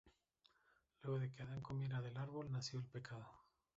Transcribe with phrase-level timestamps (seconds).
[1.03, 3.29] Luego de que Adán comiera del árbol, nació el pecado.